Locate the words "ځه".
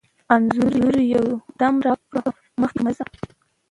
2.97-3.05